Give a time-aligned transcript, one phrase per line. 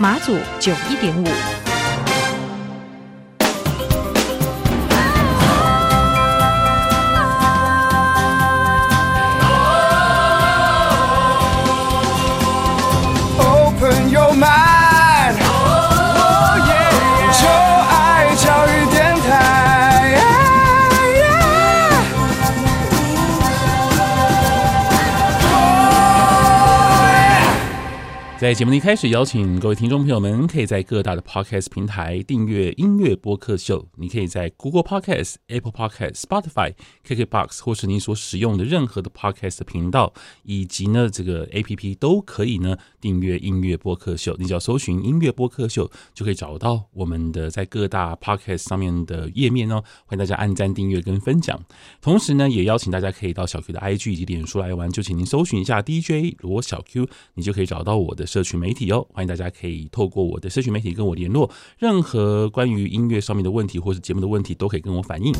[0.00, 1.57] 马祖九一点五。
[28.40, 33.84] 在节目的一开始，邀请各位听众朋友们，可以在各大的 Podcast 平台订阅音乐播客秀。
[33.96, 36.72] 你可以在 Google Podcast、Apple Podcast、Spotify、
[37.04, 40.12] KKBox 或是你所使用的任何的 Podcast 频道，
[40.44, 44.36] 以及呢这个 APP 都可以呢订阅音乐播客秀。
[44.38, 49.82] 你只要搜寻音乐播客秀，就可以找到我们的在各大 Podcast 上面的页面哦。
[50.06, 51.60] 欢迎大家按赞、订阅跟分享。
[52.00, 58.27] 同时呢，也邀请大家可以到小 Q 的 IG 以及脸书来玩，就请您搜寻一下 DJ 罗小 Q，你就可以找到我的。
[58.28, 65.32] 社群媒体哦，欢迎大家可以透过我的社群媒体跟我联络，任何关于音乐上面的问题或是节目的问题，都可以跟我反映。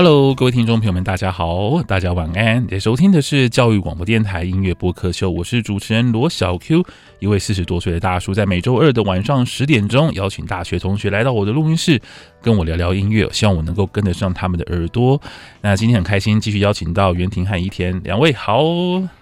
[0.00, 2.64] Hello，各位听众朋友们，大家好，大家晚安。
[2.70, 6.84] 也收听的是教育广播电台音乐播客秀，我是主持人罗小 Q，
[7.18, 12.00] 一位四十多岁的大叔，在每周二的晚上十点钟，邀请大学同学来到我的录音室，
[12.40, 15.20] 跟我聊聊音乐，希望我能够跟得上他们的耳朵。
[15.62, 18.62] 那今天很开心，继续邀请到袁婷和宜田两位好。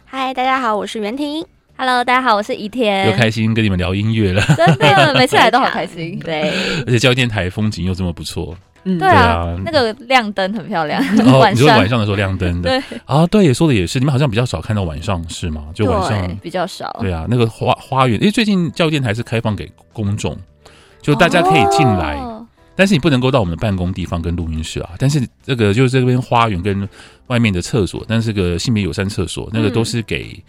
[0.04, 1.42] 嗨，大家好，我是袁婷。
[1.78, 3.10] Hello，大家好，我是宜田。
[3.10, 6.20] 又开心跟你们聊音乐了，真的， 每次来都好开心。
[6.22, 8.54] 对，而且教育电台风景又这么不错。
[8.88, 11.02] 嗯，对啊，那个亮灯很漂亮。
[11.26, 15.64] 哦，你说晚上的时候亮灯的，对啊，对，也说的也是，你们好像比较少看到晚上是吗？
[15.74, 16.96] 就晚上比较少。
[17.00, 20.36] 对啊，那个花花园，因为最近教育电台是开放给公众，
[21.02, 22.16] 就大家可以进来，
[22.76, 24.90] 但是你不能够到我们的办公地方跟录音室啊。
[24.98, 26.88] 但是这个就是这边花园跟
[27.26, 30.40] 外面的厕所，但是个性别友善厕所，那个都是给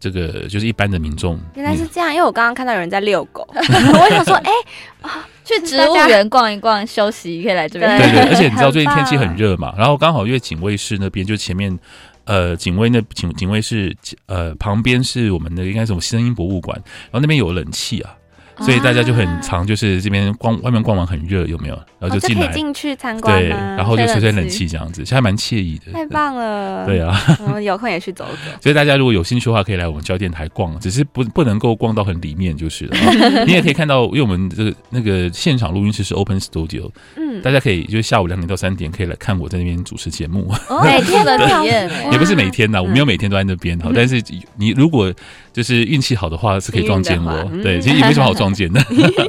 [0.00, 1.38] 这个就是一般的民众。
[1.56, 4.50] 原来是这样，因为我刚刚看到有人在遛狗， 我想说，哎
[5.02, 5.28] 啊。
[5.44, 7.98] 去植物园逛一逛，休息可以来这边。
[7.98, 11.76] 对对， 而且你知道最近天气很热嘛，然后刚好因为警卫室那边就前面，
[12.24, 18.14] 呃，警卫那警警卫室呃旁边是我们的应该是什么声音博物馆，然后那边有冷气啊。
[18.64, 21.74] 所以大家就很常，就是这边逛外面逛完很热，有没有？
[21.98, 25.92] 然后就进来进去参观，对，然后就吹吹冷气这样子，其实还蛮惬意的。
[25.92, 28.50] 太棒了， 对啊，我们有空也去走走。
[28.60, 32.96] 所以大家如果有兴趣的话，可以来我们交电台逛，只是不不能够逛到很里面就是了。
[33.46, 40.52] 你也可以看到，因为我们这个那个现场录音室是 Open Studio，嗯，大家可以就是下午两点到三点可以来看我在那边主持节目。
[40.82, 43.90] 每天的体验，也不是每天呐，我没有每天都在那边哈。
[43.94, 44.20] 但是
[44.56, 45.12] 你如果
[45.52, 47.50] 就是运气好的话，是可以撞见我。
[47.62, 48.80] 对，其实也没什么好撞见的。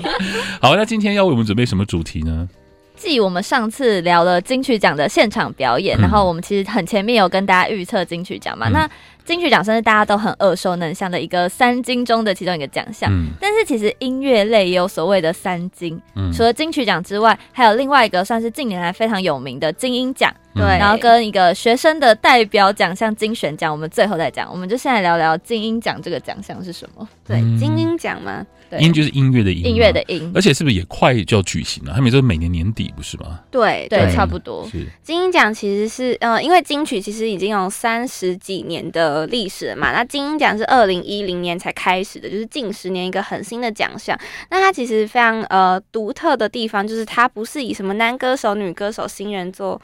[0.62, 2.48] 好，那今天要为我们准备什么主题呢？
[2.96, 8.90] 继我们上次聊了金曲奖的现场表演，嗯、然后我们其实很前面有跟大家预测金曲奖嘛，嗯、那。
[9.26, 27.08] 金曲奖算是大家都很耳熟能详的一个三金中的其中一个奖项，嗯、但是其实音乐类也有所谓的三金，嗯、除了金曲奖之外，还有另外一个算是近年来非常有名的金音奖，对，然后跟一个学生的代表奖项金选奖，我们最后再讲，我们就先来聊聊金音奖这个奖项是什么？
[27.26, 28.46] 对，金音奖吗？
[28.78, 31.94] 对，音就是音乐的音，音乐的音，而且是不是也快就要举行了？
[31.94, 33.40] 他们说每年年底不是吗？
[33.52, 34.68] 对对，差不多。
[34.68, 39.04] 是金鹰奖其实是呃，因为金曲其实已经有三十几年的。
[39.04, 44.18] 呃，历史了嘛，那金鹰奖是二零一零年才开始的，就是近十年一个很新的奖项。
[44.50, 49.80] 那它其实非常呃独特的地方，就是它不是以什么男歌手、女歌手、新人做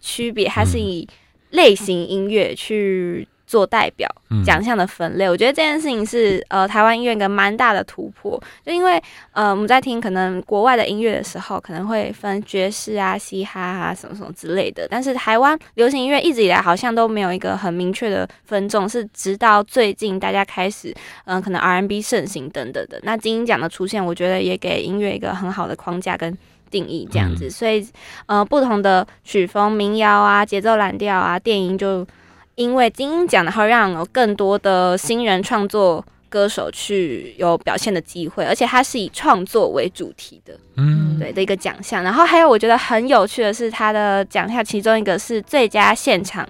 [0.00, 1.06] 区别，它是以
[1.50, 3.28] 类型音乐去。
[3.52, 4.08] 做代表
[4.46, 8.42] 奖项的分类，嗯、我觉得这件事情是呃台湾音乐一个蛮大的突破。
[8.64, 8.98] 就因为
[9.32, 20.88] 呃我们在听可能国外的音乐的时候，可能会分爵士啊、嘻哈啊什么什么之类的，但是台湾流行音乐一直以来好像都没有一个很明确的分众，是直到最近大家开始
[21.26, 22.98] 嗯、呃、可能 R&B 盛行等等的。
[23.02, 26.34] 那金音奖的出现，我觉得也给音乐一个很好的框架跟
[26.70, 27.48] 定义这样子。
[27.48, 27.86] 嗯、所以
[28.24, 32.06] 呃不同的曲风，民谣啊、节奏蓝调啊、电音就。
[32.54, 42.02] 因为金鹰奖，然后让有更多的新人创作歌手去有表现的机会，而且它是以创作为主题的，嗯，对的一个奖项。
[42.02, 46.48] 然后还有我觉得很有趣的是，它的奖项其中一个是最佳现场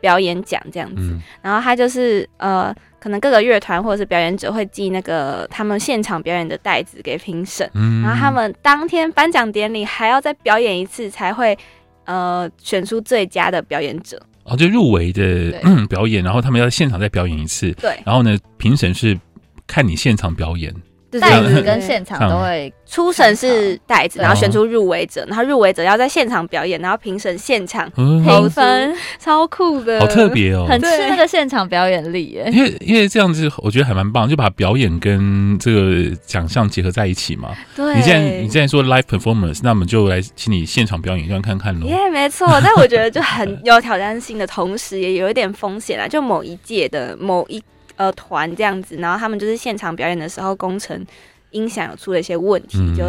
[0.00, 1.02] 表演奖这样子。
[1.02, 11.56] 嗯、然后它就是呃，可能各个乐团或者是表演者会寄那个他们现场表演的袋子给评审，嗯、然后他们当天颁奖典礼还要再表演一次才会
[12.04, 14.20] 呃选出最佳的表演者。
[14.48, 15.52] 哦，就入围的
[15.88, 17.72] 表演，然后他们要现场再表演一次。
[17.74, 19.18] 对，然后呢，评审是
[19.66, 20.74] 看你现场表演。
[21.20, 32.50] 带子跟现场都会初审是袋子，然后选出入围者，然后入围者要在现场表演，然后评审现场评分，超酷的，好特别哦，很吃那个现场表演力耶。
[32.52, 37.50] 因为因为这样子，我觉得还蛮棒，就把表演跟这个奖项结合在一起嘛。
[37.74, 41.86] 对，你既然你既然说 live performance，那我们就来请你现场表演一段看看喽。
[41.86, 46.06] 耶，没错， 但我觉得就很有挑战性的同时，也有一点风险啊。
[46.06, 47.62] 就某一届的某一。
[47.98, 51.04] 呃，团这样子，然后他们就是现场表演的时候，工程
[51.50, 53.04] 音响有出了一些问题，嗯、就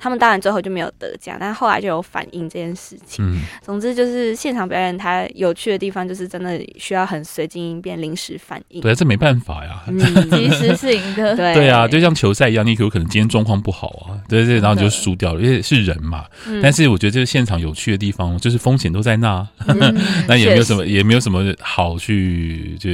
[0.00, 3.22] 他们当然最后就没有得奖，但后来就有反映这件事情。
[3.24, 8.80] 嗯、总之就是现场表演它有趣的地方，就是真的需要很随机应变、临时反应。
[8.80, 9.84] 对，这没办法呀，
[10.30, 11.36] 及时性的。
[11.36, 16.24] 对对啊，就像球赛一样，你有可能今天状况不好啊，对对，然后你就输掉了，因为是人嘛。
[16.48, 19.94] 嗯、但是我觉得这个现场有趣的地方，就是风险都在那，嗯、
[20.26, 22.88] 那也没有什么，也没有什么好去就。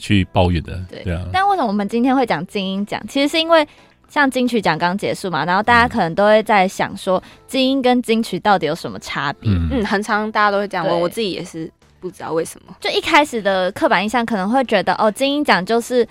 [0.00, 1.22] 去抱怨的，对，对啊。
[1.32, 3.00] 但为什么我们今天会讲精英奖？
[3.08, 3.66] 其实是因为
[4.08, 9.48] 像金曲奖刚结束嘛，然后大家可能都会在想说，精英跟金曲到底有什么差别？
[9.48, 11.70] 嗯，嗯，很常大家都会这样问，我自己也是
[12.00, 12.74] 不知道为什么。
[12.80, 16.04] 就一开始的刻板印象可能会觉得，哦，精英奖就是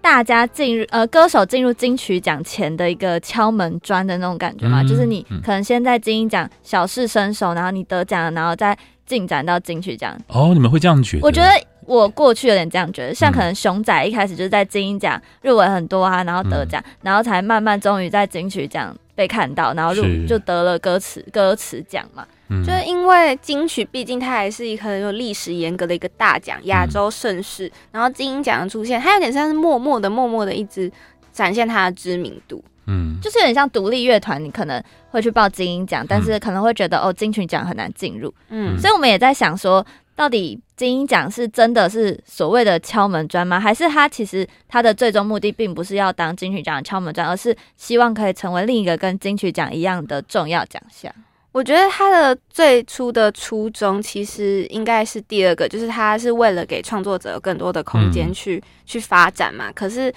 [0.00, 8.74] 大家进入呃歌手进入金曲奖前的一个敲门砖的那种感觉嘛，嗯、就是你可能先在金鹰奖小试身手，然后你得奖了，然后再
[9.04, 10.16] 进展到金曲奖。
[10.28, 11.26] 哦，你们会这样觉得？
[11.26, 11.50] 我觉得。
[11.86, 22.26] 我过去有点这样觉得，像可能熊仔一开始就是在金鹰奖入围很多啊，然后得奖，嗯、然后才慢慢终于在金曲奖被看到，然后入就得了歌词歌词奖嘛。
[22.48, 27.66] 嗯、就是因为金曲毕竟它还是一个很有历史严格的一个大奖，亚洲盛世。
[27.68, 30.90] 嗯、然后金鹰奖的出现，它有点像是默默的、默默的一直
[31.32, 32.62] 展现它的知名度。
[32.88, 38.32] 嗯，就是有点像独立乐团，你可能会去报金鹰奖，但是可能会觉得哦，金曲奖很难进入。
[38.48, 39.84] 嗯，所以我们也在想说。
[40.16, 43.60] 到底金鹰奖是真的是所谓的敲门砖吗？
[43.60, 51.12] 还是他其实他的最终目的并不是要当金曲奖的敲门砖，而是希望可以成为另一个跟金曲奖一样的重要奖项？
[51.52, 59.70] 我觉得他的最初的初衷其实应该是第二个，就是他是为了给创作者有更多的空间去、嗯、去发展嘛。
[59.72, 60.12] 可是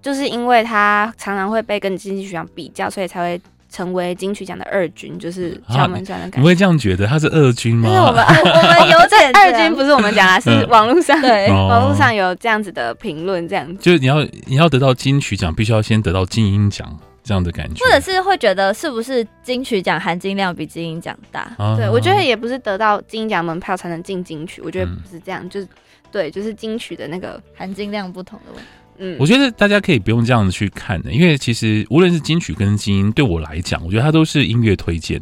[0.00, 3.42] 就是因为他常常会被跟金曲奖比较，所以才会。
[3.72, 6.38] 成为金曲奖的二军，就是敲门砖的感觉。
[6.40, 7.88] 你会这样觉得他是二军吗？
[7.88, 13.82] 因为我们我们有 这二军，不是我们讲的，是网络上对网络上有这样子的评论，这样子。
[13.82, 16.86] 就是你要你要得到金曲奖，必须要先得到金音奖
[17.24, 21.50] 这样的感觉，或者是会觉得是不是金曲奖含金量比金鹰奖大？
[21.76, 25.66] 对，我觉得也不是得到金音奖门票才能进金曲，我觉得不是这样，就是
[26.10, 28.68] 对，就是金曲的那个含金量不同的问题。
[29.18, 35.20] 我觉得大家可以不用这样子去看的，因为其实无论是金曲跟金音，对我来讲，我觉得它都是音乐推荐。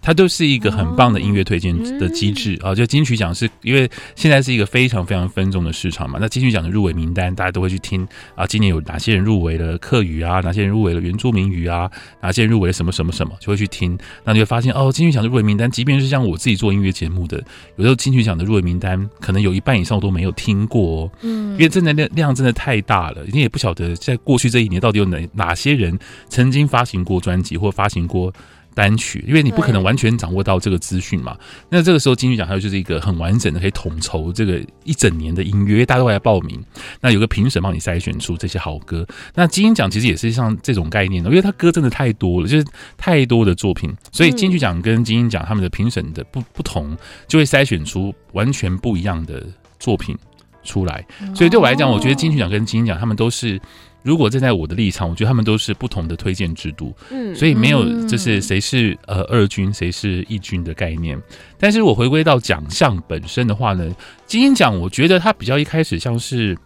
[0.00, 2.74] 它都是一个很棒的音乐推荐的机制啊！
[2.74, 11.90] 就金曲奖是因为现在是一个非常非常分众的市场嘛，那金曲奖的入围名单大家都会去听啊，今年有哪些人入围了客语啊，哪些人入围了原住民语啊，
[12.22, 17.36] 哪些人入围了什么什么什么，就会去听，那你会发现哦，金曲奖的入围名单，即便是像我自己做音乐节目的，
[17.76, 28.32] 有时候金曲奖的入围名单可能有一半以上我都没有听过哦，嗯，因为真的量量真的太大了，你也不晓得在过去这一年到底有哪哪些人曾经发行过专辑或发行过。
[28.78, 31.36] 单曲，因为你不可能完全掌握到这个资讯嘛。
[31.68, 36.64] 那这个时候金曲奖还有就是一个很完整的，可以统筹这个一整年的音乐，因为大家都会来报名。
[37.00, 39.04] 那有个评审帮你筛选出这些好歌。
[39.34, 42.64] 那金音奖其实也是像这种概念的，因为它歌真的太多了，就是
[42.96, 49.44] 太多的作品，所以金曲奖跟金鹰奖他们的评审的不不同，就会筛选出完全不一样的
[49.80, 50.16] 作品
[50.62, 51.04] 出来。
[51.34, 53.60] 所以对我来讲，我觉得金曲奖跟金鹰奖他们都是。
[54.02, 61.20] 如果站在我的立场，我觉得他们都是不同的推荐制度，嗯，所以没有就是谁是呃二军，谁是一军的概念。
[61.58, 63.94] 但是我回归到奖项本身的话呢，
[64.26, 66.56] 金鹰奖我觉得它比较一开始像是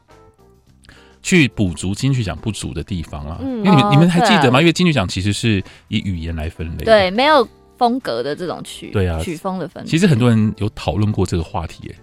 [1.23, 4.61] 去补足金曲奖不足的地方啊，嗯、因为你们、哦、你们还记得吗？
[4.61, 7.49] 因为金曲奖其实是以语言来分类，对，没有
[7.79, 9.89] 风格的这种曲，对啊，曲风的分类。
[9.89, 11.97] 其实很多人有讨论过这个话题、欸，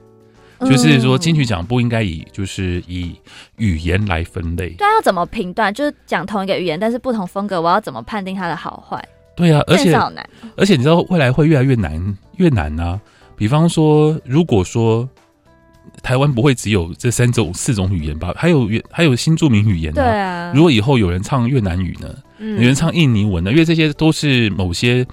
[0.62, 3.16] 就是说，金曲奖不应该以就是以
[3.58, 4.70] 语言来分类。
[4.72, 5.74] 对啊，要怎么评断？
[5.74, 9.04] 就是讲同一个语言，但是不同风格，我要怎么判定它的好坏？
[9.36, 9.94] 对啊，而且。
[10.58, 13.00] 而且你知道，未来会越来越难，越难啊！
[13.38, 15.08] 比方说，如果说
[16.04, 18.34] 台湾不会只有这三种四种语言吧？
[18.36, 20.02] 还有还有新著名语言呢。
[20.02, 22.14] 对啊，如果以后有人唱越南语呢？
[22.40, 23.52] 嗯，有人唱印尼文呢？
[23.52, 25.06] 因为这些都是某些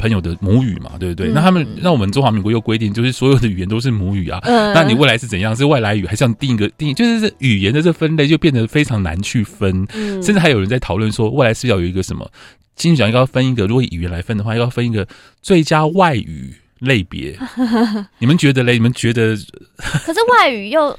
[0.00, 1.28] 朋友的母语嘛，对不对？
[1.28, 4.40] 嗯、那他们那我们中华民国又规定，就是所有的语言都是母语啊。
[4.44, 5.54] 嗯，那你未来是怎样？
[5.54, 6.94] 是外来语，还是要定一个定？
[6.94, 9.86] 就是这语言的这分类就变得非常难去分。
[9.92, 12.30] 嗯，甚至还有人在讨论说，未来是要有一个什么
[12.74, 15.06] 金曲奖应该要分一个，如果以语言来分的话，要分一个
[15.42, 16.54] 最佳外语。
[16.80, 17.38] 类别，
[18.20, 18.72] 你们觉得嘞？
[18.72, 19.36] 你们觉得？
[20.06, 20.98] 可是外语又。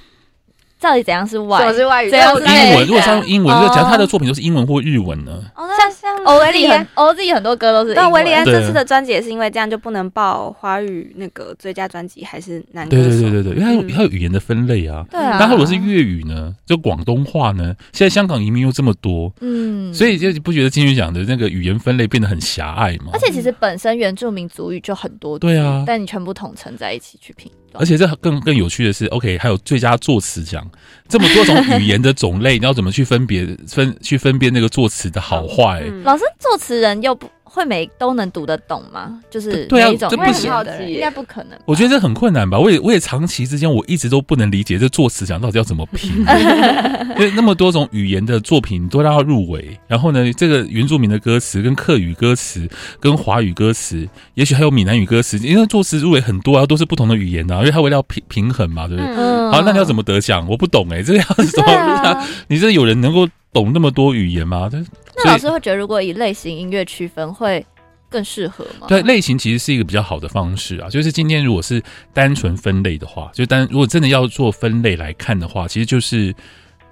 [0.81, 1.59] 到底怎样是外？
[1.59, 2.09] 什么是外语？
[2.09, 2.87] 英文。
[2.87, 5.39] 如果是用英文，就假如他的作品都是英文或日文呢？
[5.77, 7.93] 像像欧维里很欧自己很多歌都是。
[7.93, 13.03] 但韦礼安这次的专辑也是因为这样就不能报华语那个最佳专辑还是男歌手？
[13.03, 15.05] 对对对对对，因为他有他有语言的分类啊。
[15.09, 15.37] 对啊。
[15.39, 16.53] 那如果是粤语呢？
[16.65, 17.75] 就广东话呢？
[17.93, 23.11] 现在香港移民又这么多，嗯，所以就不觉得金曲奖的那个语言分类变得很狭隘吗？
[23.13, 27.51] 而且其实本身原住民族语就很多，对啊，但你全部统称在一起去评。
[27.73, 30.69] 而且这更更有趣的是，OK，还有最佳作词奖，
[31.07, 35.81] 这么多种语言的种类， 你要怎么去分别分去分辨那个作词的好坏？
[35.85, 37.29] 嗯、老师，作词人又不。
[37.53, 39.19] 会每都能读得懂吗？
[39.29, 40.49] 就是对啊，这不行，
[40.87, 41.59] 应该不可能。
[41.65, 42.57] 我觉得这很困难吧。
[42.57, 46.25] 我也我也长期之间，我一直都不能理解这作词奖到底要怎么评。
[47.17, 52.67] 因为那么多种语言的作品都让他入围，然后呢，这个原住民的歌词跟客语歌词
[53.01, 59.13] 跟华语歌词，也许还有闽南语歌词，因为作词入围很多啊，都是不同的语言的，因为它为了要平平衡嘛，对不对？
[59.13, 60.47] 嗯、好，那你要怎么得奖？
[60.49, 64.69] 我不懂哎、欸，这个样子说，啊、 你这有人能够懂那么多语言吗？
[65.15, 67.65] 那老师会觉得，如果以类型音乐区分，会
[68.09, 68.87] 更适合吗？
[68.87, 70.89] 对，类型其实是一个比较好的方式啊。
[70.89, 71.81] 就是今天如果是
[72.13, 76.33] 单纯分类的话，就单如果真的要做分类来看的话，其实就是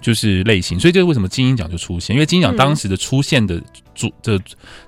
[0.00, 0.78] 就是类型。
[0.78, 2.14] 所以这是为什么金鹰奖就出现？
[2.14, 3.60] 因为金鹰奖当时的出现的
[3.94, 4.40] 主的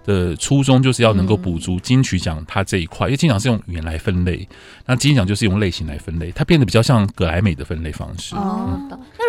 [0.05, 4.49] 的初衷就是要能够补足金曲奖它这一块，因为金奖是用语言来分类，
[4.87, 8.35] 那金鹰奖就是用类型来分类，它变得比较像格莱美的分类方式。
[8.37, 8.81] 哦，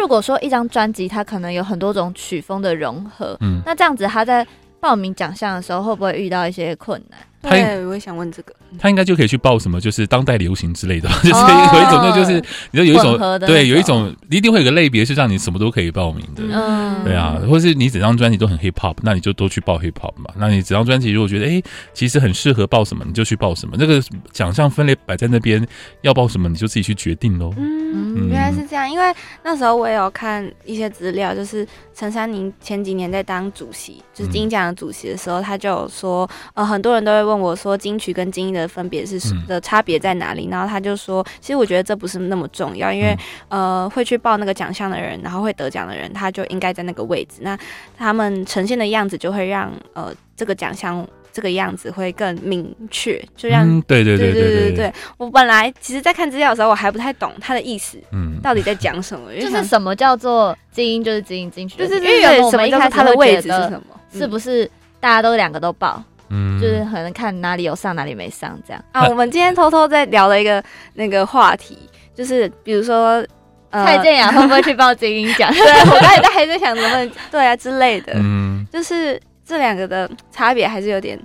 [0.03, 4.45] 如果说一张专辑它可能有很多种曲风的融合，嗯，那这样子他在。
[4.83, 7.17] 报名奖项的时候会不会遇到一些困难？
[7.49, 8.53] 对，我也想问这个。
[8.79, 20.29] 他应该就可以去报什么，就是当代流行之类的， 就是有一种，那就是你说有一种，对，有一种一定会有个类别是让你什么都可以报名的，嗯，对啊，或是你整张专辑都很 hip hop，那你就都去报 hip hop 嘛。
[20.37, 21.61] 那你整张专辑如果觉得哎，
[21.93, 23.75] 其实很适合报什么，你就去报什么。
[23.77, 24.01] 那个
[24.31, 25.65] 奖项分类摆在那边，
[26.01, 27.53] 要报什么你就自己去决定喽。
[27.57, 29.13] 嗯，原来是这样，因为
[29.43, 40.47] 那时候我也有看一些资料，就是陈珊妮前几年在当主席，就是金奖的主席的时候，他就有说，呃，很多人都会问我说，金曲跟金音的分别是什么的差别在哪里？
[40.49, 43.15] 然后他就说，其实我觉得这不是那么重要，因为
[43.49, 47.41] 呃，会去报那个奖项的人，然后会得奖的人，他就应该在那个位置。
[47.41, 47.57] 那
[47.97, 54.93] 他们呈现的样子就会让呃这个奖项这个样子会更明确，就让、嗯、对对对对对对对。
[55.17, 59.33] 我本来其实，在看资料的时候，我还不太懂他的意思，嗯，到底在讲什么？
[59.35, 62.67] 就是什么叫做精英，就是精英进去，就是因为什么？
[62.67, 63.99] 一开始他的位置是什么？
[64.13, 66.03] 是不是大家都两个都报？
[66.33, 69.07] 嗯，就是可能看哪里有上，哪里没上这样啊。
[69.07, 70.63] 我们今天偷偷在聊了一个
[70.95, 71.77] 那个话题，
[72.15, 73.23] 就是比如说，
[73.69, 75.49] 呃、蔡健雅会不会去报金音奖？
[75.53, 78.13] 对，我刚才在还在想能不能对啊之类的。
[78.15, 81.19] 嗯，就是这两个的差别还是有点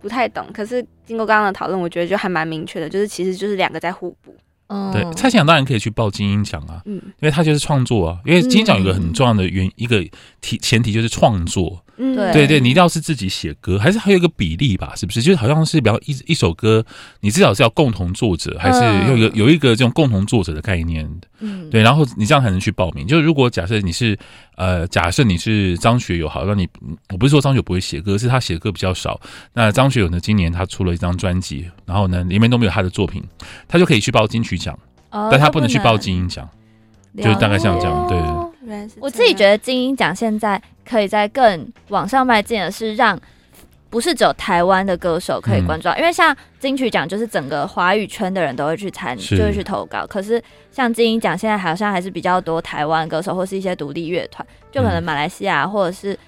[0.00, 0.46] 不太懂。
[0.54, 4.34] 可是经过刚刚的讨论，我觉得就还蛮明确的，就是其实就是两个在互补。
[4.68, 8.18] 嗯，对，蔡健雅当然可以去报精英奖啊，嗯，因为他就是创作啊。
[8.24, 10.04] 因为金英奖有个很重要的原一个
[10.40, 11.82] 提前提就是创作。
[11.98, 14.92] 嗯，对对对，你一定要是自己写歌，还是还有一个比例吧？
[14.96, 15.22] 是不是？
[15.22, 16.84] 就是好像是比较一一首歌，
[17.20, 21.08] 你至少是要共同作者，还是有有有一个这种共同作者的概念？
[21.40, 23.06] 嗯，对，然后你这样才能去报名。
[23.06, 24.18] 就是如果假设你是
[24.56, 26.68] 呃，假设你是张学友，好，那你
[27.10, 29.18] 我不是说张学友不会写歌，是他写歌比较少。
[29.54, 33.22] 那张学友呢，今年他出了一张专辑，然后呢里面都没有他的作品，
[33.66, 34.78] 他就可以去报金曲奖，
[35.10, 36.46] 哦，但他不能去报金音奖，
[37.16, 38.18] 就是大概像这样，对。
[39.00, 43.18] 我自己觉得金鹰奖现在可以在更往上迈进的是，让
[43.88, 50.06] 不是只有台湾的歌手可以关注，嗯、因为像金曲奖就是整个华语圈的人都会去参，就会去投稿。
[50.06, 56.18] 可是像金鹰奖现在好像还是比较多台湾歌手或是一些独立乐团，就可能马来西亚或者是。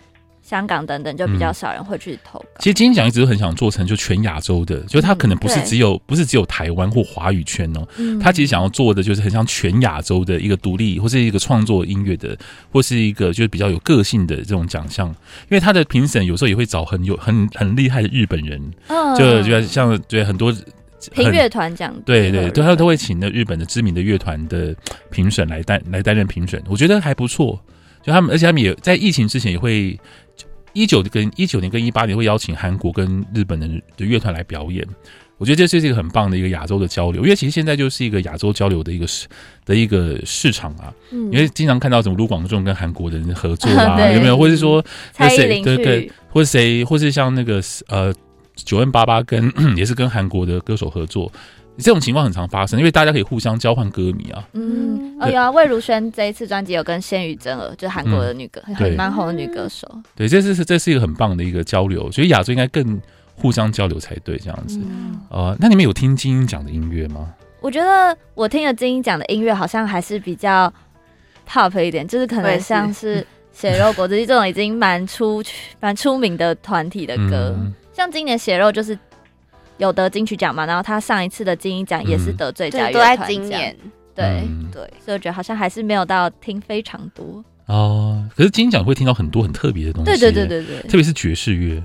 [0.48, 2.46] 香港等等就比较少人会去投稿。
[2.54, 7.86] 嗯、其实金音奖一直都很想做成就全亚洲的，就他可能不是只有、嗯、不是只有台湾或华语圈哦，
[8.20, 12.34] 他、嗯、其实想要做的就是很像全亚洲的一个独立或是一个创作音乐的，
[12.72, 15.08] 或是一个就是比较有个性的这种奖项。
[15.08, 20.50] 因为他的评审有时候也会找很有很很厉害的日本人，嗯、就就像对很多
[21.12, 24.74] 评乐团这样，对对对，他都会请那日本的知名的乐团的
[25.10, 27.60] 评审来担来担任评审，我觉得还不错。
[28.02, 29.98] 就他们，而且他们也在疫情之前也会。
[30.78, 33.66] 一九跟一九年跟一八年会邀请韩国跟日本的
[33.97, 34.87] 的乐团来表演，
[35.37, 39.26] 我觉得这是一个很棒的一个亚洲的交流，因为其实现在就是一个亚洲交流的一个市
[39.64, 40.94] 的一个市场啊。
[41.11, 44.37] 嗯，因为经常看到什么卢广仲跟韩国的人合作啊，有没有？
[44.37, 48.14] 或者是说蔡依林对对，或者谁，或是像那个呃
[48.54, 51.30] 九 N 八八跟 也是跟韩国的歌手合作。
[51.78, 54.44] 这种情况很常发生，因为大家可以互相交换歌迷啊。
[54.52, 59.88] 嗯，哦有啊，魏如萱这一次专辑有跟鲜予真儿，就是韩国的女歌，嗯、很蛮红的女歌手。
[60.16, 63.00] 对，这是这是一个很棒的一个交流，所以亚洲应该更
[63.35, 64.80] 互相交流才对，这样子。
[64.82, 67.32] 嗯、呃，那你们有听金音奖的音乐吗？
[67.61, 70.73] 我觉得我听了金音奖的音乐，好像还是比较
[71.49, 75.40] pop 一点，就是可能像是血肉果汁机这种已经蛮出
[75.78, 78.99] 蛮出名的团体的歌，嗯、像今年血肉就是。
[79.78, 80.66] 有得金曲奖嘛？
[80.66, 83.76] 然后他上一次的金鹰奖也是得最佳乐团奖，嗯、都在今年。
[84.14, 88.28] 对、嗯、对，所以我觉得好像还是没有到听非常多哦。
[88.37, 91.82] 可是金音奖会听到很多很特别的东西，对对对对对，特别是爵士乐。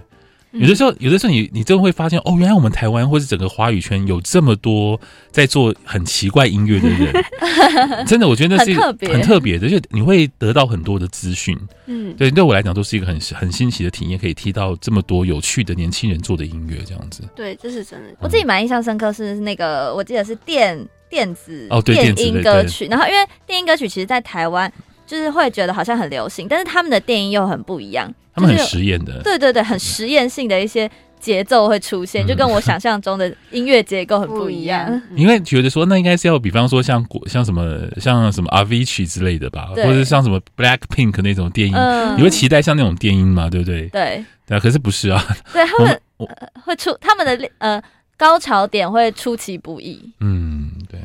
[0.54, 5.00] 有的时候，有的时候你你真的会发现，哦，原来我们台湾或是整个华语圈有这么多
[5.32, 7.14] 在做很奇怪音乐的人，
[8.06, 11.58] 真的，我觉得那是很特别，很特别的，就你会得到很多的资讯。
[11.88, 17.24] 嗯，对，对我来讲都是一个很很新奇的体验，可以听到这么多有趣的年轻人做的音乐，这样子。
[17.36, 18.10] 对，这是真的。
[18.20, 20.78] 我自己蛮印象深刻是那个，我记得是电
[21.10, 22.86] 电子哦，对，电音歌曲。
[22.86, 24.72] 然后因为电音歌曲其实，在台湾
[25.06, 28.14] 就是会觉得好像很流行，但是他们的电音又很不一样。
[28.36, 35.02] 他们很实验的，对对对，很实验性的一些节奏会出现，就跟我想象中的音乐结构很不一样。
[35.16, 41.76] 因为觉得说，那应该是要比方说像像什么像什么 Avicii 之类的吧，或者像什么 Black Pink 那种电音，
[42.18, 43.48] 你会期待像那种电音吗？
[43.52, 43.88] 对不对？
[43.90, 45.24] 对对啊，可是不是啊？
[45.54, 46.02] 对他们
[46.66, 47.80] 会出他们的呃
[48.18, 50.12] 高潮点会出其不意。
[50.22, 51.00] 嗯，对，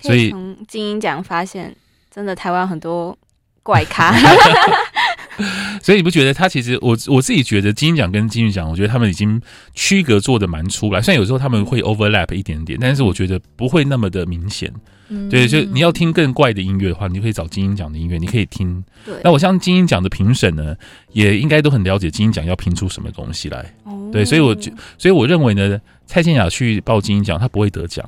[0.00, 1.74] 所以从金鹰奖发现，
[2.08, 3.18] 真的台湾很多
[3.68, 4.14] 怪咖。
[5.82, 9.40] 所以你不觉得他其实我我自己觉得金鹰奖跟金曲奖，我觉得他们已经
[9.74, 11.02] 区隔做的蛮出来。
[11.02, 14.72] 虽然有时候他们会 overlap 一点点，但是我觉得不会那么的明显。
[15.10, 18.82] 嗯，对，就你要听更怪的音乐的话，你就可以找金鹰奖的音乐，你可以听。
[19.04, 20.74] 对，那我相信金鹰奖的评审呢，
[21.12, 23.74] 也应该都很了解金鹰奖要评出什么东西来。
[23.84, 28.04] 哦，对，所以我就所以我认为呢，蔡健雅去报金鹰奖，她不会得奖。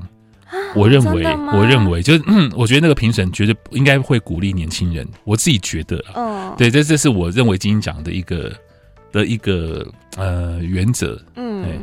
[0.75, 5.07] 我认为，我认为，就是嗯，我觉得那个评审绝对应该会鼓励年轻人。
[5.25, 8.53] 我自己觉得，嗯，对，这这是我认为金鹰奖的一个
[9.13, 9.87] 的一个
[10.17, 11.21] 呃原则。
[11.37, 11.79] 嗯，对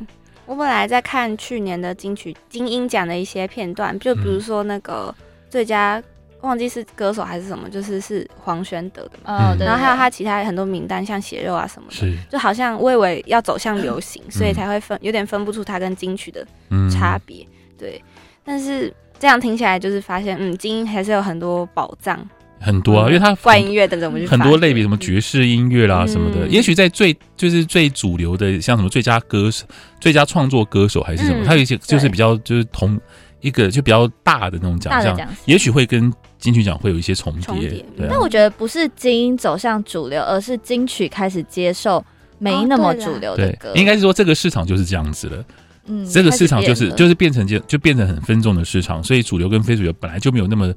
[0.46, 5.14] 我本来在看去年的金曲金鹰奖的一些片段，就比如说那个
[5.50, 6.02] 最佳
[6.42, 9.54] 忘记是歌手还是什么，就是是黄轩得的嘛。
[9.54, 16.46] 嗯，然后还有他其他很多名单，像血肉啊什么的，是就好像我以为要走向流行， 所以才会分有点分不出他跟金曲的
[16.90, 17.46] 差别。
[17.78, 18.02] 对。
[18.48, 22.18] 但是这样听起来，就是发现，嗯，精英还是有很多宝藏，
[22.62, 29.66] 很多啊，因为它怪音乐的怎么很多类别，什么爵士音乐啦什么的，也许在最就是最主流的，像什么最佳歌手、
[30.00, 32.98] 最佳创作歌手还是什么，它有一些就是比较就是同
[33.42, 37.84] 一个就比较大的那种奖项，也许会跟金曲奖会有一些重叠。
[38.10, 42.02] 但我觉得不是精英走向主流，而是金曲开始接受
[42.40, 45.44] 没那么主流的歌，应该是说这个市场就是这样子了。
[45.88, 50.74] 嗯，这个市场就是就是变成就就变成很分众的市场，所以主流跟非主流本来就没有那么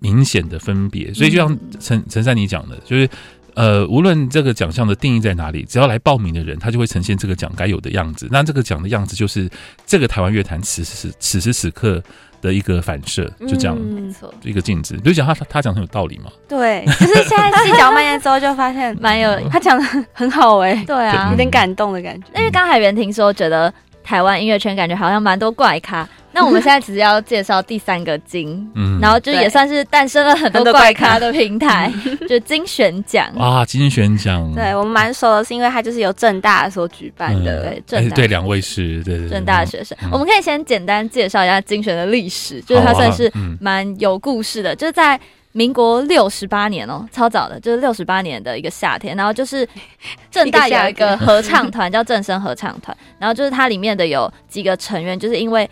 [0.00, 3.08] 明显的分别，所以就像陈陈珊妮讲的，就是
[3.54, 8.28] 呃，无论这个奖项的定义在哪里，只要来报名的人，他就会呈现这个奖该有的样子。
[8.30, 9.48] 那这个奖的样子就是
[9.86, 12.02] 这个台湾乐坛此时此时此刻
[12.42, 14.94] 的一个反射，就这样，没错，一个镜子。
[14.98, 16.30] 就讲他他讲很有道理嘛？
[16.46, 22.26] 对， 就是现在细嚼慢咽之后，就发现蛮有他讲的很好哎，对啊，有点感动的感觉。
[22.36, 23.72] 因为刚才袁婷说觉得。
[24.06, 31.92] 台湾音乐圈感觉好像蛮多怪咖， 那我们现在只是要介绍第三个金，嗯，然后就也算是诞生了很多怪咖的平台，
[32.28, 33.26] 就金选奖。
[33.36, 38.14] 啊，金选奖，对我们蛮熟的，是因为它就是由正大所举办的，对，政大。
[38.14, 45.18] 对两位是，对对，政大的学生，我们可以先简单介绍一下金选的历史，就是它算是蛮有故事的，就是在。
[45.56, 49.16] 民国六十八年哦，超早的，就是六十八年的一个夏天。
[49.16, 49.66] 然后就是
[50.30, 55.68] 正大有一个合唱团叫正声合唱团，然后就是它里面的有几个成员，就是因为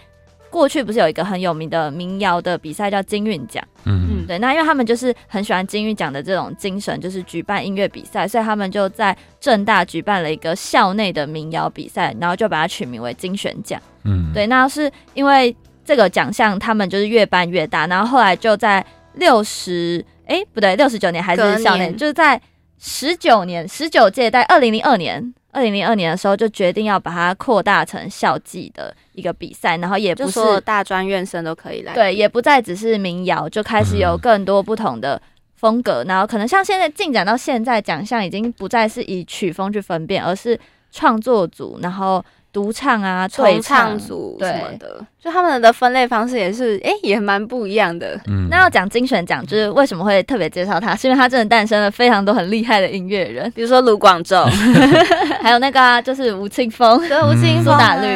[0.48, 4.38] 过去不是有一个很有名的民谣的比赛叫金韵奖，嗯嗯，对。
[4.38, 14.46] 那因为他们就是很喜欢金韵奖的这种精神，就是举办音乐比赛，所以他们就在正大举办了一个校内的民谣比赛，然后就把它取名为金选奖，嗯，对。
[14.46, 18.82] 那是因为这个奖项他们就是越办越大，然后后来就在。
[19.14, 22.40] 六十哎，不对，六十九年还是校内，就是在
[22.78, 35.20] 十九年十九届，在二零零二年，二零零二年的时候就决定要把它扩大成校际的一个比赛，然后也不是大专院生都可以来，对，也不再只是民谣，就开始有更多不同的
[35.54, 40.58] 风格，然后可能像现在进展到现在，奖项已经不再是以曲风去分辨，而是
[40.90, 42.24] 创作组，然后
[42.54, 48.16] 独唱啊、对唱组什么的，就他们的分类方式也是，哎、欸，也蛮不一样的。
[48.28, 54.48] 嗯，那要讲精选奖，就是为什么会特别介绍他，是因为他真的诞生了非常多很厉害的音乐人，比如说卢广仲，
[55.42, 58.06] 还有那个、啊、就是吴青峰，对，吴青峰、苏打绿，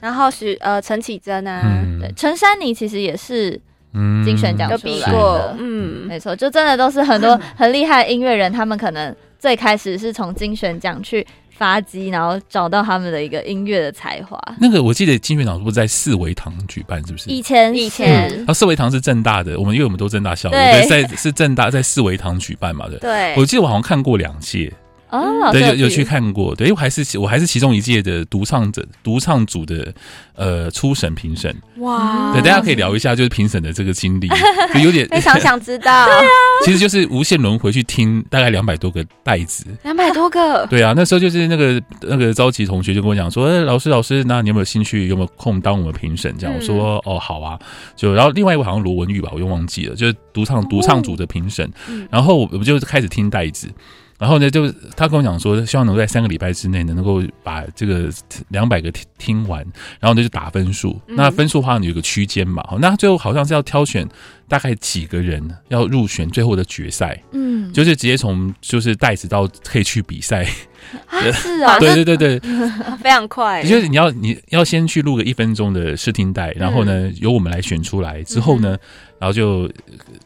[0.00, 3.58] 然后许呃陈绮贞啊，嗯、对，陈珊妮其实也是
[4.22, 11.26] 精选奖出来的，嗯，没错，就真的都是很多很厉害的音乐人，他们可能最开始是从精选奖去。
[11.58, 14.40] 发迹，然后找到他们的一个音乐的才华。
[14.60, 17.04] 那个我记得金旋奖是不是在四维堂举办？
[17.04, 17.28] 是不是？
[17.28, 22.96] 以前以前，啊，四维堂是正大的，我们因为我们都正大校友，对，在是正大在四维堂举办嘛的。
[22.98, 24.72] 对，我记得我好像看过两届。
[25.10, 29.92] 哦，对，有有去看过，对，因为我还是我还是其中一届的独唱者，独唱组的
[30.34, 31.54] 呃初审评审。
[31.78, 34.28] 哇，对，大家可以聊一下就是评审的这个经历，
[34.74, 36.04] 就有点 非常想知道。
[36.06, 36.30] 对啊，
[36.64, 40.66] 其实就是无限轮回去听大概两百多个袋子，两百多个。
[40.66, 46.34] 对啊，那时候就是那个那个召集同学就跟我讲说，哎，老师老师，那你有没有兴趣，有没有空当我们评审？
[46.38, 47.58] 这样我说哦好啊，
[47.96, 51.70] 就然后另外一位好像罗文玉吧，我又忘记了，就是独唱独唱组的评审，
[52.10, 53.68] 然后我们就开始听袋子。
[54.18, 58.10] 然后呢，就他跟我讲说，希望能够在三个礼拜之内呢，能够把这个
[58.48, 59.64] 两百个听听完，
[60.00, 61.00] 然后呢就打分数。
[61.06, 64.06] 嗯、那分数的话，有个区间嘛，那最后好像是要挑选
[64.48, 70.46] 大概几个人要入选最后的决赛，嗯，就是直接从就是袋子到可以去比赛。
[71.06, 72.40] 啊，是啊，对对对对，
[73.02, 73.62] 非常快。
[73.62, 78.76] 就是你要你要先去录个一分钟的试听带，然后呢由我们来选出来之后呢，
[79.18, 79.70] 然后就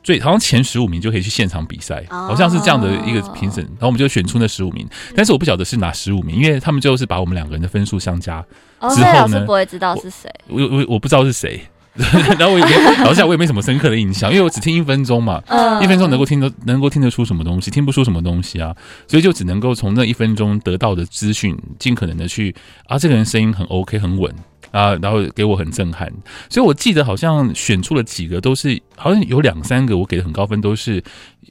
[0.03, 4.87] 最好像前十五名就可以去现场比赛，好像是这样的一个评审，然后我们就选出那十五名。
[5.15, 8.45] 但是我不晓得是哪十五名，因为他们最后是把我们两个人的分数相加
[8.95, 11.61] 之后呢，不会知道是谁，我我我不知道是谁。
[12.39, 15.43] 然后我也没，老实讲，我也没什么深刻的印象，因为我只听一分钟嘛，
[15.83, 18.75] 一分钟能够听得能够听得出什么东西，听不出什么东西啊，
[19.07, 22.55] 所以就只能够从那一分钟得到的资讯，尽可能的去
[22.87, 24.35] 啊，这个人声音很 OK，很稳。
[24.73, 26.11] 啊，然后给我很震撼，
[26.49, 31.01] 所以我记得好像选出了几个，都是好像有两三个我给的很高分，都是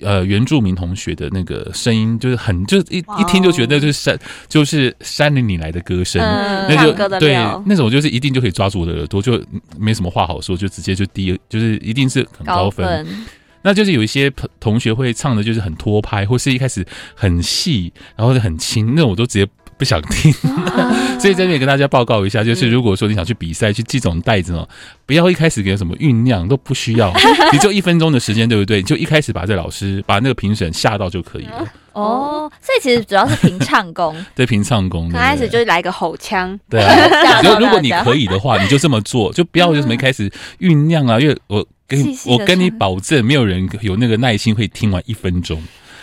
[0.02, 9.40] 呃原住民同学的那个声音，就是很就一一听就觉得就是山就是山林里来的歌声，嗯、那就对那种就是一定就可以抓住我的耳朵，就
[9.78, 12.84] 没什么话好说，就直接就低，就是一定是很高分。
[12.84, 13.26] 高分
[13.64, 14.28] 那就是有一些
[14.60, 19.48] 同学会唱的，就是很拖拍，或是一开始很细，然后很轻，那种我都直接。
[19.82, 20.32] 不想听，
[21.20, 24.70] 所以在这里跟大家报告一下，就是如果说你想去比赛去记这种袋子哦，
[25.08, 27.12] 不要一开始给什么酝酿都不需要，
[27.52, 28.84] 你就一分钟的时间，对不对？
[28.84, 31.68] 就一开始把这老师把那个评审吓到就可以了。
[31.94, 35.10] 哦，所以其实主要是凭唱功，对，凭唱功。
[35.10, 37.42] 刚开始就来个吼腔，对啊。
[37.42, 45.60] 就如果你可以的话，你就这么做，就不要有什么一开始酝酿啊，因为我跟我跟你保证，没有人有那个耐心会听完一分钟。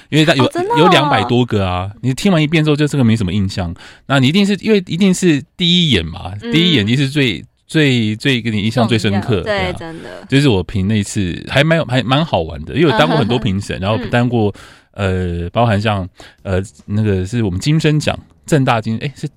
[0.09, 3.75] 因为他有、哦哦、有两百多个啊，你听完一遍之后就这个没什么印象，
[4.07, 14.55] 那你一定是因为一定是第一眼嘛，嗯、第一眼就是最最最给你印象最深刻，对，啊、对，真的，就是我评那次还蛮有还蛮好玩的，因为我当过很多评审，嗯、然后当过
[14.93, 16.09] 呃，包含像
[16.43, 19.29] 呃那个是我们金声奖正大金哎是。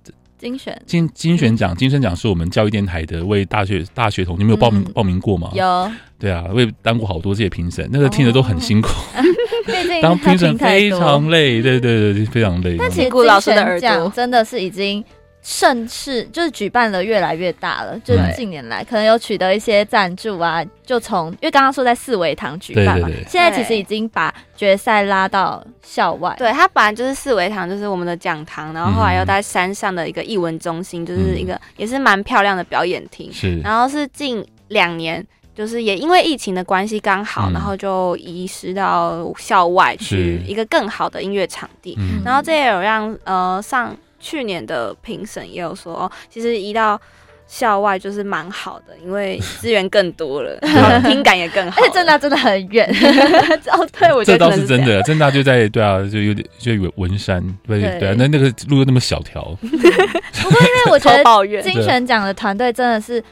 [0.42, 5.52] 金选金金选奖，金选奖是我们教育电台的为大学大学同，你们有报名、嗯、报名过吗？
[5.54, 9.24] 有，对啊，我也当过好多届评审，那个听着都很辛苦，哦、
[10.02, 12.76] 当评审非常累，对对对，非常累。
[12.80, 15.04] 但其实顾老师的耳朵真的是已经。
[15.44, 26.36] 盛世就是举办的越来越大了，就是近年来可能有取得一些赞助啊，就从因为刚刚说在四维堂举办嘛，对对对，现在其实已经把决赛拉到校外。
[26.38, 33.34] 对，它本来就是四维堂，就是我们的讲堂，然后后来又在山上的一个艺文中心，就是一个也是蛮漂亮的表演厅。
[33.34, 35.26] 是，然后是近两年，
[35.56, 43.98] 就是也因为疫情的关系刚好，然后就移师到校外去一个更好的音乐场地，然后这也有让呃上。
[44.22, 47.00] 去年的评审也有说，哦，其实移到
[47.48, 51.82] 校外就是蛮好的，因为 资源更多了，然后听感也更好。
[51.82, 52.88] 而且政大真的很远，
[53.74, 55.02] 哦，对，我觉得这倒是真的。
[55.04, 59.44] 正大就在对啊，就有点就有文山，对对啊，那那个路又那么小条。
[59.62, 63.24] 不过因为我觉得金选奖的团队真的是。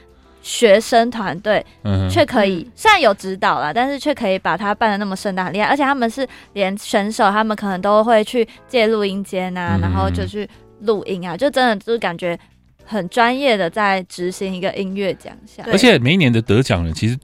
[0.41, 1.63] 学生团队
[2.10, 5.65] 却可以，虽然有指导啦，但是却可以把它办的那么盛大，很厉害。
[5.65, 10.49] 而且他们是连选手，他们可能都会去借录音间啊，然后就去
[10.81, 12.37] 录音啊，就真的就是感觉
[12.85, 15.65] 很专业的在执行一个音乐奖项。
[15.71, 17.17] 而且每一年的得奖人其实。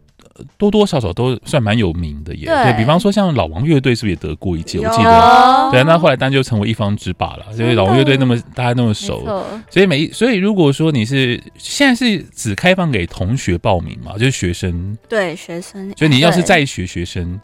[0.58, 4.80] 多多少少都算蛮有名的耶，对，对比方说像老王乐队是不是也得过一届？
[4.80, 9.24] 我记得，对，那后来当然就成为一方之霸了，因为老王乐队那么大家那么熟，
[9.70, 17.40] 所以每所以如果说你是现在是只开放给同学报名嘛，就是学生，对学生，所以你要是在学学生。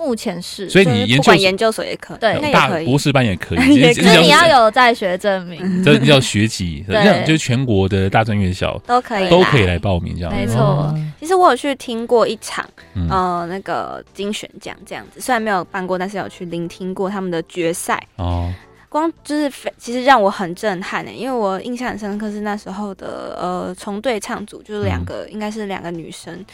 [0.00, 3.58] 目前是，所以你研究研究所也可以，对，那也可以，博士班也可以，
[3.92, 10.34] 可是你要有在学证明， 这叫学籍， 这样就是全国的大专院校都可以都可以来报名这样。
[10.34, 12.66] 没错，其实我有去听过一场，
[13.10, 18.02] 呃，那个精选奖这样子，虽然没有办过，但是有去聆听过他们的决赛。
[18.16, 18.50] 哦。
[18.88, 26.44] 光就是非，其实让我很震撼的，因为我印象很深刻是那时候的呃重对唱组，就是两个、嗯、应该是两个女生，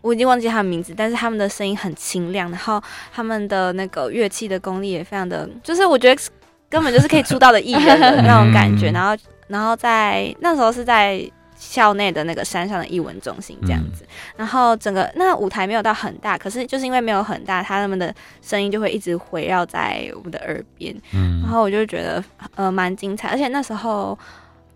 [0.00, 6.22] 我已经忘记他的名字，但是他们的声音很清亮，然后他们的那个乐器的功力也非常的，就是我觉得
[6.68, 9.16] 根本就是可以出道的艺人的 那种感觉，然后
[9.48, 11.30] 然后在那时候是在。
[11.62, 22.24] 校内的那个山上的艺文中心这样子，嗯、然后整个那舞台没有到很大，可是就是因为没有很大，他们的声音就会一直围绕在我们的耳边，嗯，然后我就觉得
[22.54, 24.18] 呃蛮精彩，而且那时候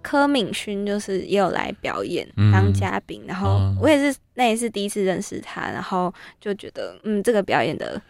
[0.05, 8.01] 柯敏勋就是也有来表演当嘉宾，嗯、然后我也是那也是第一次认识他，然后就觉得嗯这个表演的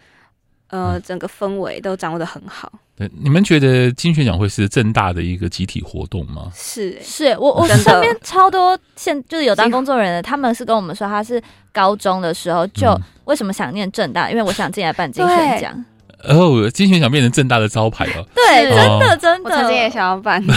[0.71, 2.71] 呃整个氛围都掌握的很好。
[2.97, 6.51] 对，你们觉得金旋奖会是正大的一个集体活动吗？
[6.55, 11.41] 是、欸，是我我身边超多现就是有当工作人员的，他们是跟我们说，他是
[11.73, 12.93] 高中的时候就
[13.25, 15.85] 为什么想念正大，因为我想进来办金旋奖。
[16.29, 18.25] 哦，金选奖变成正大的招牌了。
[18.35, 20.55] 对，真的真的，我曾经也想要办过。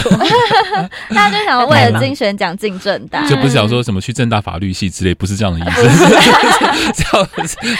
[1.14, 5.82] 大家就想要为了金选奖进正大，就不是想说什么去正大法律系之类，不是这样的意思。
[6.94, 7.28] 这样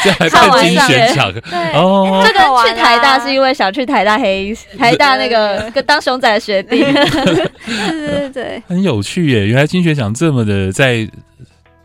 [0.02, 1.32] 这样还办金选奖？
[1.74, 6.78] 哦，这个去台大是因为想去台大黑台大那个跟当熊仔的学弟。
[6.78, 9.46] 对对对，很有趣耶！
[9.46, 11.08] 原来金选奖这么的在。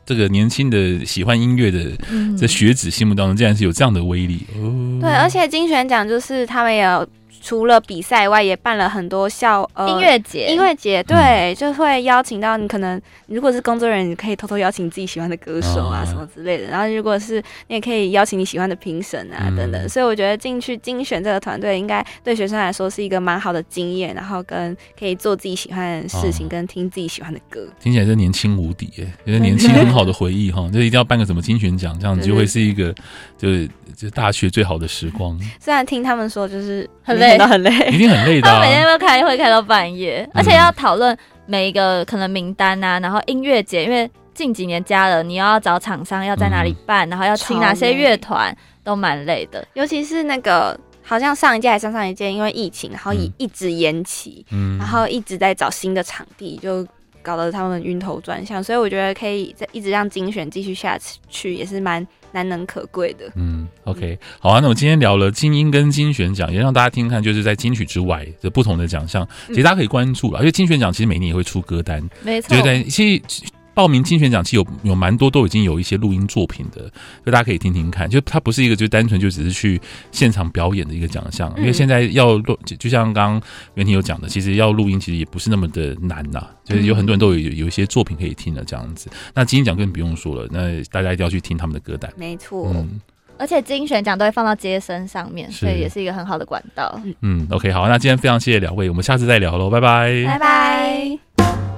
[0.05, 1.91] 这个年轻的喜欢音乐的
[2.37, 4.45] 这学子心目当中，竟然是有这样的威力。
[4.57, 7.07] 哦、对，而且金选奖就是他们也有。
[7.43, 12.65] 除了比赛外，也办了很多校呃音乐节，音乐节对，就会邀请到你。
[12.69, 16.67] 可能如果是工作人员，你可以偷偷邀请自己喜欢的歌手啊什么之类的。
[16.67, 19.89] 然后如果是你也可以邀请你喜欢的评审啊等等。
[19.89, 27.67] 所以我觉得进去精选这个团队，应该对学生来说是一个蛮好的经验，然后跟可以做自己喜欢的事情，跟听自己喜欢的歌。
[27.81, 32.95] 听起来是年轻无敌耶，觉得年轻很好的回忆哈，就一定要办个什么精选奖，这样子就会是一个
[33.37, 35.37] 就是就大学最好的时光。
[35.59, 37.32] 虽然听他们说就是很累。
[37.39, 38.47] 很累， 一定很累的。
[38.47, 49.65] 他每天都开会开到半夜，而且要讨论每一个可能名单啊，然后音乐节，因为近几年加了，你要找厂商要在哪里办，然后要请哪些乐团，都蛮累的。
[49.73, 56.85] 尤其是那个好像上一届还上上一届，因为疫情，然后一一直延期，嗯，然后一直在找新的场地，就
[57.23, 58.63] 搞得他们晕头转向。
[58.63, 62.05] 所以我觉得可以再一直让精选继续下去，也是蛮。
[62.35, 64.59] 难能可贵的，嗯，OK，好啊。
[64.59, 70.39] 那我今天聊了精英跟金选奖，也让大家听看，就是在金曲之外的不同的奖项，其实大家可以关注了。
[70.39, 73.43] 因为金选奖其实每年也会出歌单，没错，就是在其实。
[73.73, 78.09] 报名金旋奖其实有有蛮多都已经有一些录音作品的，所以大家可以听听看。
[78.09, 79.81] 就它不是一个就单纯就只是去
[80.11, 83.41] 现场表演的一个奖项，因为现在要录，就像刚刚
[83.75, 89.09] 袁婷有讲的，其实要录音其实也不是那么的难呐，就是有很多人都有有一些作品可以听的这样子。
[89.33, 92.11] 那金音奖更不用说了，那大家一定要去听他们的歌单。
[92.15, 93.01] 没错，嗯，
[93.37, 97.01] 而且金旋奖都会放到街身上面，所以也是一个很好的管道。
[97.21, 101.72] 嗯，OK，好，那今天非常谢谢两位，我们下次再聊喽，拜拜，拜拜。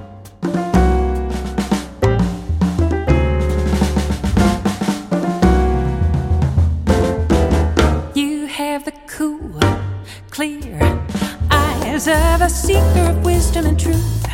[11.96, 14.26] is of a seeker of wisdom and truth.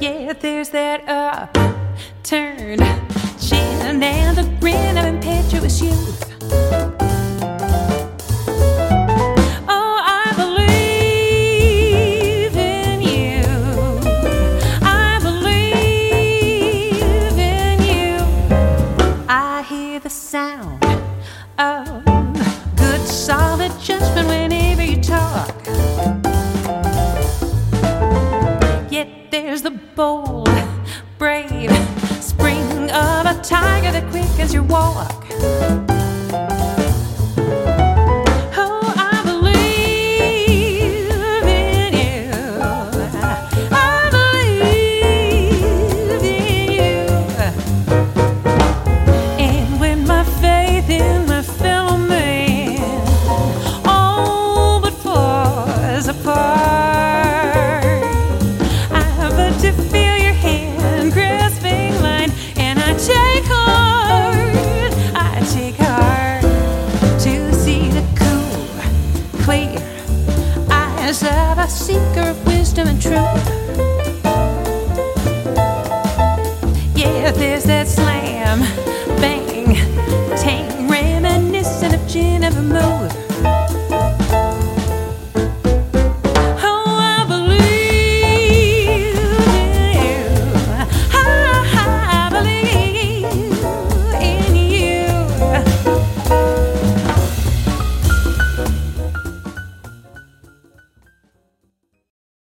[0.00, 2.78] Yeah, there's that upturned
[3.40, 6.09] chin and the grin of impetuous youth.